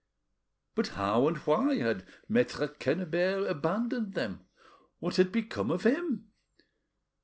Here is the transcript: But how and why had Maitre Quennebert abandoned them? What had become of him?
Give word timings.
But 0.73 0.87
how 0.97 1.27
and 1.27 1.37
why 1.37 1.75
had 1.75 2.07
Maitre 2.27 2.67
Quennebert 2.69 3.47
abandoned 3.47 4.15
them? 4.15 4.43
What 4.97 5.17
had 5.17 5.31
become 5.31 5.69
of 5.69 5.83
him? 5.83 6.31